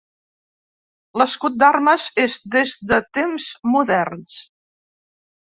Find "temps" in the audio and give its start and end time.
3.19-3.47